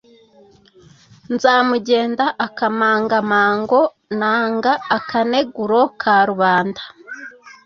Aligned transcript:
Nzamugenda 1.33 2.25
akamangamango 2.45 3.81
nanga 4.19 4.71
akaneguro 4.97 5.79
ka 6.01 6.15
rubanda 6.29 6.81